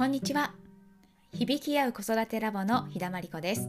[0.00, 0.54] こんにちは。
[1.34, 3.68] 響き合う子育てラボの日田真理子です。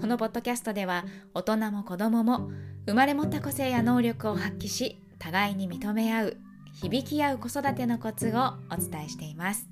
[0.00, 2.50] このポッドキャストでは大人も子供も
[2.86, 6.36] 生まれ持った個性や能力を発揮し互いに認め合う
[6.74, 9.68] 響き合う子育てのコツをお伝えしています、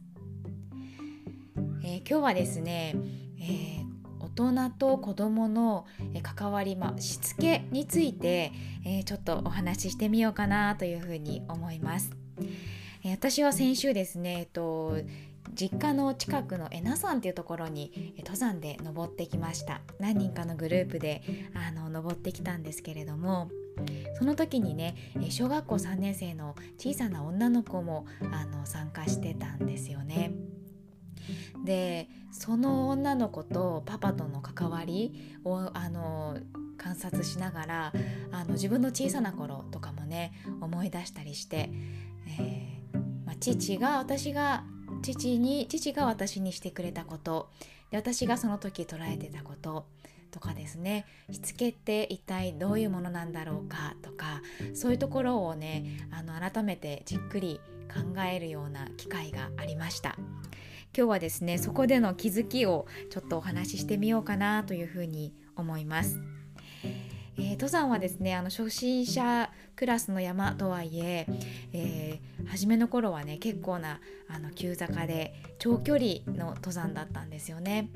[1.82, 2.94] えー、今日はですね、
[3.40, 3.90] えー
[4.20, 5.86] 大人と子どもの
[6.22, 8.52] 関わり、まあ、しつけについて、
[8.86, 12.12] えー、ちょっとお話ししてみようかなというふうに思います。
[13.02, 14.96] えー、私は先週ですね、えっと、
[15.54, 21.22] 実家の近くのえな山っていうところに登山で登ってきました何人かのグループで
[21.54, 23.50] あの登ってきたんですけれども
[24.18, 24.94] その時にね
[25.30, 30.32] 小学校3年生の小さな女の子もあの参加してたんですよね。
[31.64, 36.38] でその女の子とパパとの関わりをあの
[36.78, 37.92] 観察しながら
[38.32, 41.70] あの自分の小さな頃とかもね思い出したりして、
[42.38, 44.64] えーまあ、父が私が
[45.02, 47.50] 父に父が私にしてくれたこと。
[47.90, 49.86] で私がその時捉えてたこと。
[50.30, 51.06] とかですね。
[51.30, 54.42] しつけって一体どういうものなんだろうかとか。
[54.74, 57.60] そういうところをねあの改めてじっくり
[57.92, 60.16] 考えるような機会がありました。
[60.96, 66.20] 今日はですねそこでの気づきをちょっとお話ししてみようかなというふうに思います。
[67.40, 71.26] えー、登山はですねあの初心者クラスの山とはいえ
[71.72, 77.88] えー、初めの頃はね結構なあの急坂で長距離の登山だったんですよね。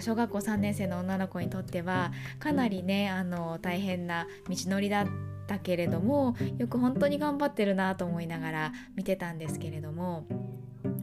[0.00, 5.06] 小学校3年生の女の子にとってはかなりねあの大変な道のりだっ
[5.46, 10.26] たけれどもよく本当に頑張ってるなと思いながら見てたんですけれども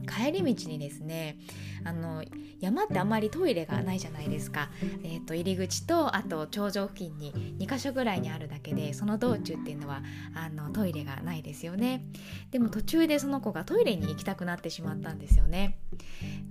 [0.06, 1.38] 帰り道にですね
[1.84, 2.22] あの
[2.60, 4.70] 山ってあんまりトイレがないじゃないですか、
[5.02, 10.02] えーと、入り口とあと頂上付近に2箇所ぐらいにあるだけでその道中っていうのは
[10.34, 12.04] あのトイレがないですよね。
[12.52, 15.78] でも途中でその子がトイレに行きたくなってしまったんですよね。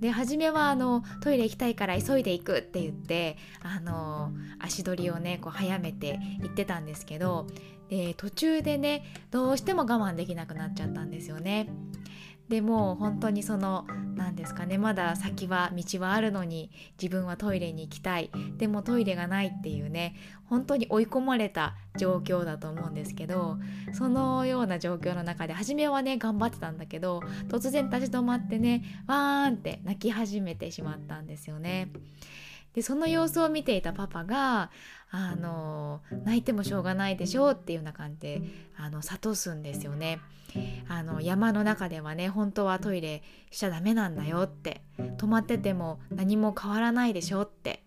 [0.00, 7.46] で初めはあのトイレ行きたいから急いで行くって言ってあの足取りをねこう早めて行ってたんですけど
[7.88, 11.68] で途中でねどうしても我慢できなくなっちゃったんですよね。
[12.48, 16.70] でも本当にその何ですかねまだ先は道はあるのに
[17.00, 20.14] 自分はトイレに行きたいでもトイレがないっていうね
[20.44, 23.58] 本当に追い込まれた状況だと思うんですけど
[23.92, 31.90] そのような状況の中で初めはね頑張ってたんだけど突然立ち止まってねわーんって泣き始めてしまったんですよね。
[32.74, 34.70] でその様子を見ていたパパが
[35.10, 38.42] あの泣いてもしょうがないでしょうっていうような感じで
[38.78, 40.20] あの諭すんですよね。
[40.88, 44.82] あの山の中ではね本当はトイレしちゃダメなんだよって
[45.18, 47.82] 止まってても何も変わらないでしょって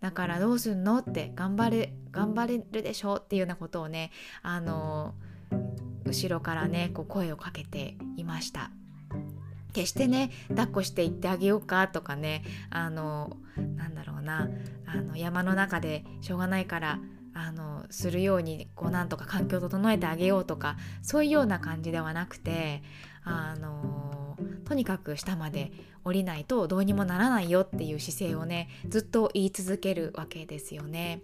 [0.00, 4.10] だからどうすんのって頑張れ頑張れるでしょっていうようなことをね
[4.42, 5.14] あの
[6.04, 8.70] 後ろからねこう声をかけていました。
[9.72, 13.36] 決してね抱っこして行ってあげようかとかねあの
[13.76, 14.48] なんだろうな
[14.86, 17.00] あの山の中でしょうがないから
[17.34, 22.82] あのするようにこうなんとか環境を整えてあげようとかそういうような感じではなくて
[23.24, 25.72] あのとにかく下まで
[26.04, 31.22] 降りないとどうにもならないよっていう姿勢をねずっと言い続けるわけですよね。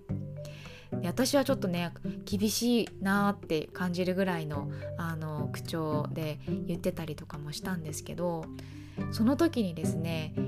[0.91, 1.93] で私はちょっとね
[2.25, 8.44] 厳しいなって感じるぐらいのあの口調で言ってたりとかもしたんですけど
[9.12, 10.41] その時にですね、え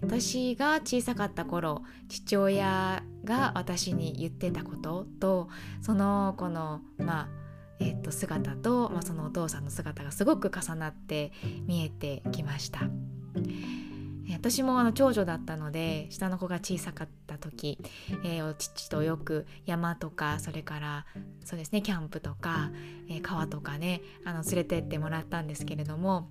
[0.00, 5.48] ー、私が小さかった頃父親が私に言ってたことと
[5.80, 7.40] その子のまあ
[7.82, 11.32] えー、と姿と、まあ、そのお父さんの姿がすごく重なって
[11.66, 12.82] 見えてきました。
[14.32, 17.78] 私もあの長女だったので下の子が小さかった時、
[18.24, 21.06] えー、父とよく山とかそれから
[21.44, 22.70] そうですねキャンプとか、
[23.08, 26.28] えー、川とかねあの連れてってもらったんですけれども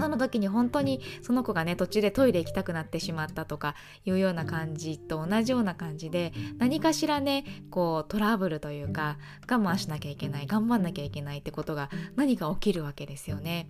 [0.00, 9.18] その時に本当にその子がね途中でトイレ行きたくなってしまったとかいうような感じと同じような感じで何かしらねこうトラブルというか
[9.50, 13.68] 我慢しなきゃいけない頑張んなきゃいけないってことが何か起きるわけですよね。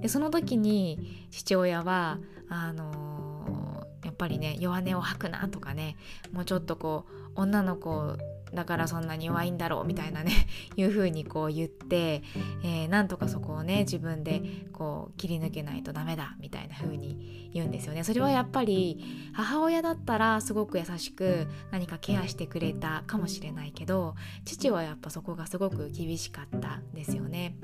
[0.00, 2.18] でその時に父親は
[2.48, 5.96] あのー、やっぱりね弱音を吐くなとかね
[6.32, 8.16] もうちょっとこう女の子
[8.54, 10.32] だからそんなに弱いんだろうみたいなね
[10.76, 12.22] いう風にこう言って、
[12.62, 14.42] えー、なんとかそこをね自分で
[14.72, 18.04] こう切り抜けないとダメだみたいな風に言うんですよね。
[18.04, 24.14] それはやっぱり母親だったらすごく優しく何かケアしてくれたかもしれないけど
[24.44, 27.56] 父はやっぱそこがすごく厳しかったんですよね。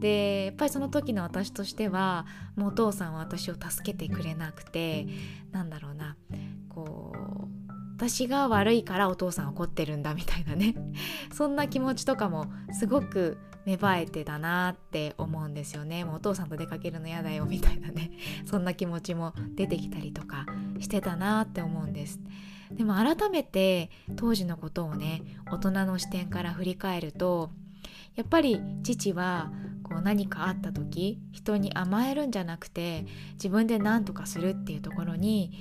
[0.00, 5.06] でやっぱりその時の私としてはもうお父さんは私を助けてくれなくて
[5.52, 6.16] なんだろうな
[6.68, 7.12] こ
[7.60, 7.63] う
[7.96, 10.74] 私が悪いからお父さん怒ってるんだみたいなね。
[11.32, 16.04] そんな気持ちとかもすごく芽生えてたなって思うんですよね。
[16.04, 18.10] もうお父さんと出かけるの嫌だよみたいなね。
[18.46, 20.46] そんな気持ちも出てきたりとか
[20.80, 22.20] してたなって思うんです。
[22.72, 27.50] でも改めて当時のことをね大人の視点から振り返ると
[28.16, 29.52] やっぱり父は
[29.84, 35.52] こう何かあった時人に甘えるんじゃなくて自分で何とかするっていうところに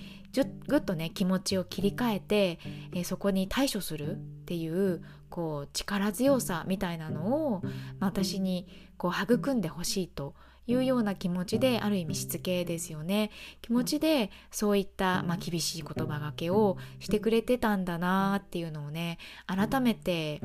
[0.68, 2.60] ぐっとね気持ちを切り替えて、
[2.94, 7.62] えー、そこに対処するっていうこう力強さみたいなのを、
[8.00, 8.68] まあ、私に
[8.98, 10.34] こう育んでほしいと
[10.66, 13.32] いうような気持ちである意味しつけですよね。
[13.62, 20.42] 気持ちでそういった、まあ、厳しい言葉がけをしてくれてたんだなっていうのをね改めて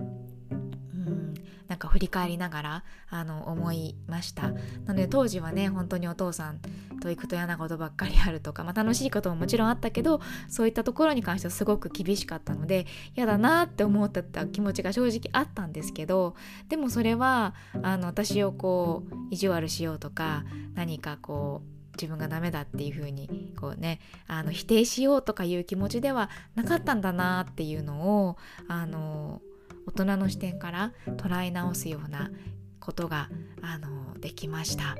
[1.68, 4.50] なんか振り返りながらあの思いました。
[4.50, 6.60] なので当時はね本当にお父さん
[7.00, 12.86] と行くと嫌なことばっかりあるとか、まあ、楽しいことももちろんあったけどそういったところに関してはすごく厳しかったので
[13.16, 16.34] 嫌だなって思ってた気持ちが正直あったんですけど
[16.68, 20.44] でもそれはあの私をこう意地悪しようとか
[20.74, 28.36] 何かこう自分がダメだっていう風にこうねあの否定しようとかいう気持ちではなかったんだなっていうのを
[28.68, 29.42] あの
[29.88, 32.30] 大人の視点から捉え直すような
[32.78, 33.30] ことが
[33.62, 34.96] あのできました。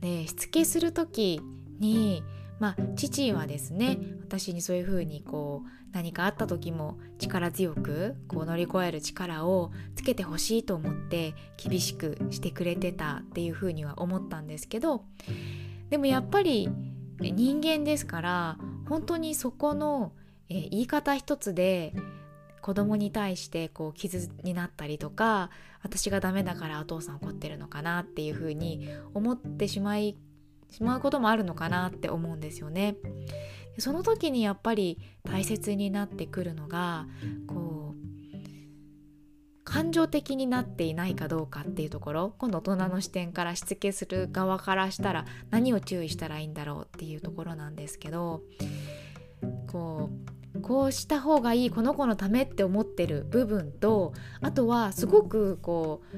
[0.00, 1.40] でしつけする時
[1.80, 2.22] に
[2.60, 15.04] まあ父はですね私にそういうふうにこう何かあった時も力強くこう乗り越える力をつけてほしいと思って厳しくしてくれてたっていうふうには思ったんですけど
[15.88, 16.68] でもやっぱり
[17.18, 20.12] 人間ですから本当にそこの、
[20.50, 21.94] えー、言い方一つで
[22.68, 25.48] 子供に対してこう傷になったりとか
[25.82, 30.18] 私がダメだからお父さん怒ってるのかなっていうふうに思ってしまい
[30.68, 32.96] しまうこともあるのかなって思うんですよね。
[33.78, 37.06] その時にやっぱり大切になってくるのが
[37.46, 48.42] こう感情的になっていないかどうかっていうところ今度大人の視点からしつけする側からしたら何を注意したらいいんだろうっていうところなんですけど
[49.68, 56.16] こうこうした方がいいこの子のためって思ってる部分とあとはすごくこう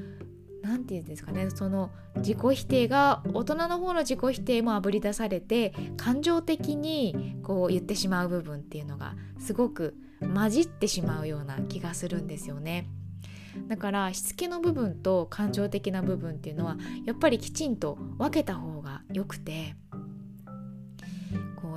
[0.63, 12.89] 何て言うんですかねその自己否定が大人の方の自己否定もあぶり出されて感情的にこう言ってしまう部分っていうのがすごく混じってしまうような気がするんですよね。
[13.69, 19.75] だからしつけの部分と感情的な部分っていうのはやっぱりきちんと分けた方がよくて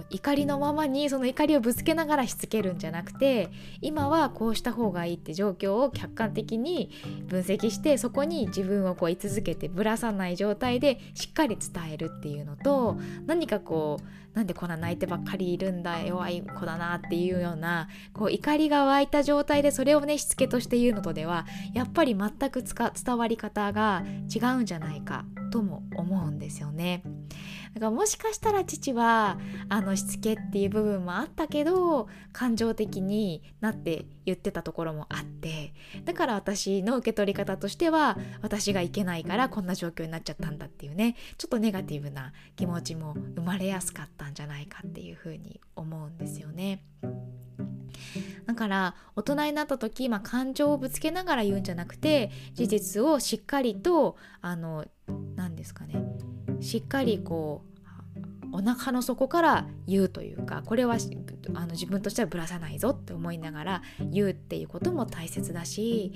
[0.10, 3.50] 怒りのままにその怒りをぶつけながらしつけるんじゃなくて
[3.82, 6.90] 今はこうした方がいいって状況を客観的に
[7.28, 24.04] 分析してそこに自分をこう居続けてぶらさない状態でしっかり伝えるっていうのと何かこうなんでこんな泣いてばっかりいるんだ弱い子だなっていうようなこう怒りが湧いた状態でそれをねしつけとして言うのとではやっぱり全く伝わり方が
[24.34, 25.26] 違うんじゃないか。
[25.54, 27.04] とも思うんですよね。
[27.76, 29.38] だからもしかしたら父は
[29.70, 46.84] あのしつけっていう部分もあったけど感情的になって言ってたところもあってだから私の受け取り方としては私がいけないからこんな状況になっちゃったんだっていうねちょっとネガティブな気持ちも生まれやすかったんじゃないかっていうふうに思うんですよね。
[48.46, 54.86] だから大人になった時、まあ、感情をぶつけながら言うんじゃなくて事実をしっかりとあの
[55.36, 55.96] 何ですかね。
[56.62, 57.74] しっかりこう
[58.54, 60.98] お腹の底から言うというかこれは
[61.56, 63.82] あの自分としてはぶらさないぞって思いながら
[64.12, 66.14] 言うっていうことも大切だし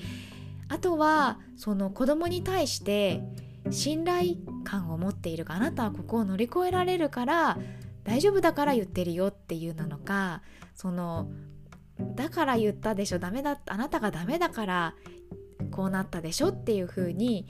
[0.69, 3.23] あとはその子供に対して
[3.71, 7.57] 信頼感を持っているかあなたはここを乗り越えられるから
[8.03, 10.41] 大丈夫だから言ってるよっていうなのか
[10.75, 11.29] その
[11.99, 14.95] だから言ったでしょダメだあなたがダメだから
[15.71, 17.45] こうなったでしょっていうふうに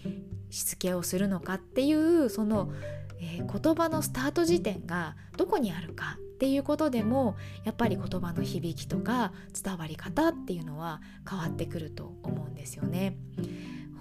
[0.49, 2.71] しつけをするのかっていうその、
[3.19, 13.17] えー、言葉のスタート時点がどこにあるかっていうことでもやっぱり言葉の響きとか伝わり方っていうのは変わってくると思うんですよね。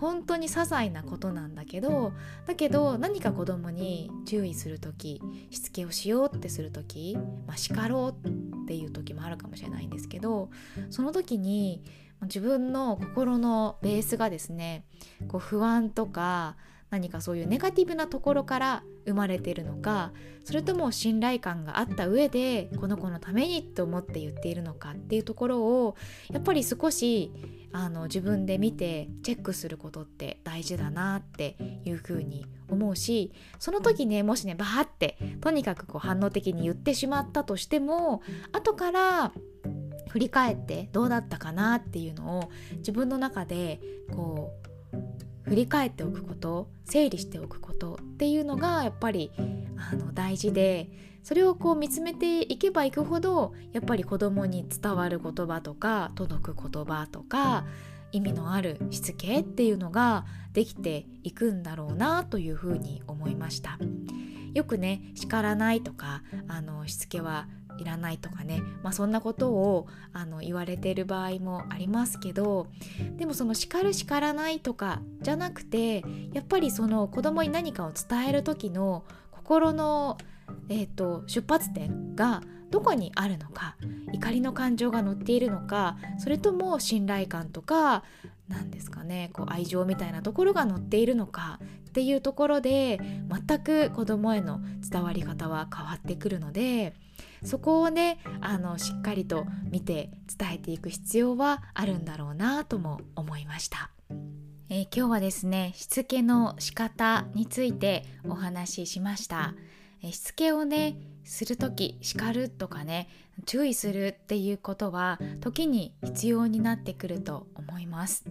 [0.01, 2.13] 本当に些細なことなんだけど
[2.47, 10.51] だけど何か子供に注意する時しつけをしようってする時、まあ、叱ろうっていう時もあるかもしれないんですけど
[10.91, 11.83] その時に
[12.23, 14.85] 自分の心のベースがですね
[15.29, 16.57] こう不安とか
[16.91, 20.13] 何かそういうネガティブなところから生まれているのか
[20.45, 25.97] それとも信頼感があった上でこの子のためにと思って言っているのかっていうところを
[26.31, 27.33] やっぱり少し
[27.73, 39.33] あの自分で見てチェックすることって大事だなっていうふうに思うしその時ねもしねバーってとにかくこう反応的に言ってしまったとしても後から
[40.09, 44.55] 振振り返ってどうだったかなっていうのを自分の中でこ
[44.95, 44.97] う
[45.47, 49.31] 振り返っておくこと整理しておくことっていうのがやっぱり
[49.77, 50.91] あの大事で
[51.23, 57.65] それをこう見つめていけばいくほどやっぱり子供に伝わる言葉とか届く言葉とか
[58.13, 63.79] 意味のあるしつけっていうのができていくんだろうなというふうに思いました。
[64.55, 67.47] よくね叱らないとかあのしつけは
[67.79, 72.67] いらないとかね、まあ、そんなことをあの言われている場合もありますけど
[73.17, 80.19] でもその叱る叱らないとかじゃなくてやっぱりその子供に何かを伝える時の心の、
[80.69, 83.77] えーと、出発点がどこにあるのか
[84.13, 88.03] 怒りの感情が乗っているのかそれとも信頼感とか
[88.49, 96.95] 何ですかねこう愛情みたいなところが乗っているのかっていうところで全く子供への伝わり方は変わってくるので
[97.45, 103.91] そこをねあのしっかりと見て伝えていく必要はあるんだろうなとも思いました。
[104.69, 109.55] えー、今日はですねしつけの仕方についてお話ししました。
[110.03, 113.09] えー、しつけをねする時叱るとかね
[113.45, 118.25] 注意するっていうことは時に必要になってくると思います。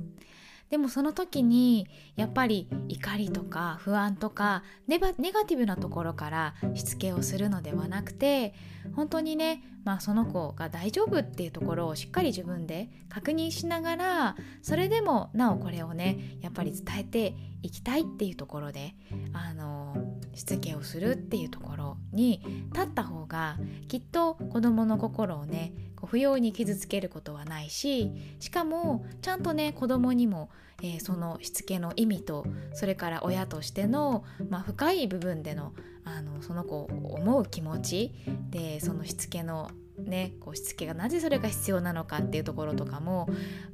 [0.70, 8.54] でもその時にやっぱり怒りとか不安とかネガティブなところからしつけをするのではなくて
[8.96, 18.96] 本当にね、まあ、その子が大丈夫っていうところをしっかり自分で確認しながらそれでもなおこれをねやっぱり伝えていきたいっていうところで
[19.34, 19.96] あの
[20.36, 22.42] しつけをするっていうところに
[22.74, 25.74] 立った方がきっと子どもの心をね
[26.06, 30.50] 不要に傷つけることはないししかもちゃんとね子供にも、
[30.84, 35.74] えー、そのしつけの意味とそれから親としての、まあ、深い部分での
[36.04, 38.12] あのその子を思う気持ち
[38.52, 43.30] でそのしつけのね、こうしつけがなぜそれが必要なのかっていうところとかも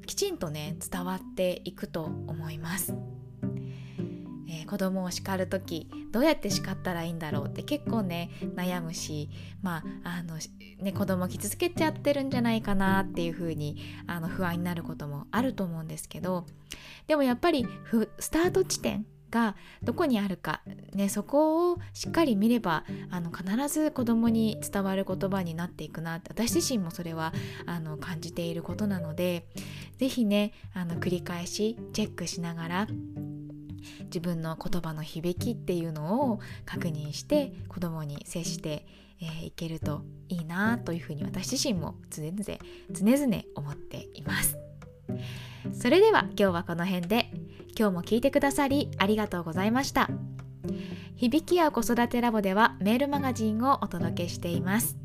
[0.05, 2.93] きちんとね伝わっていくと思います。
[4.71, 9.29] 子供を叱る時どうやって叱ったらいいんだろうって結構ね悩むし
[9.61, 10.37] まああの
[10.79, 13.75] ね子供傷つけちゃってるんじゃないかなっていう風に
[14.07, 16.45] あに不安になることもあると思うんですけど
[17.07, 17.67] でもやっぱり
[18.17, 20.61] スタート地点がどこにあるか、
[20.93, 27.33] ね、そこをしっかり見ればあの必ず子供に伝わる言葉になっていくなって私自身もそれは
[27.65, 29.47] あの感じていることなので
[29.97, 32.87] 是非ねあの繰り返しチェックしながら
[34.05, 38.85] 自分の言葉の響きっていうのを確認して子供に接して
[39.21, 42.35] えー、いけるといいなというふうに私自身も常々
[42.91, 44.57] 常々思っています。
[45.73, 47.29] それでは今日はこの辺で
[47.77, 50.09] 今日も聞いてくださりありがとうございました。
[51.15, 54.97] 響き合う子育てラボではメールマガジンをお届けしています。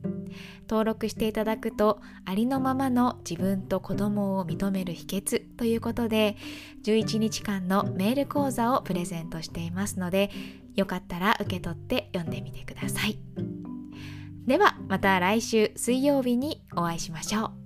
[0.68, 6.36] 登録していただくとありのままの自分と子供を認める秘訣ということで
[6.84, 10.30] 11日間のメール講座をプレゼントしていますので
[10.74, 13.18] よかったら受け取って読んでみてください。
[14.46, 17.65] ではまた来週水曜日にお会いしましょう。